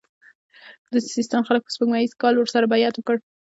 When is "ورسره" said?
2.37-2.69